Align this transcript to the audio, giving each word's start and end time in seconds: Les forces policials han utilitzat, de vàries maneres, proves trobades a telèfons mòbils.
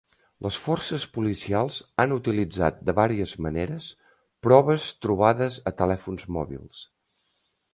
Les 0.43 0.55
forces 0.67 1.03
policials 1.17 1.77
han 2.03 2.15
utilitzat, 2.15 2.79
de 2.89 2.95
vàries 3.01 3.35
maneres, 3.47 3.91
proves 4.49 4.89
trobades 5.07 5.63
a 5.73 5.75
telèfons 5.83 6.27
mòbils. 6.39 6.85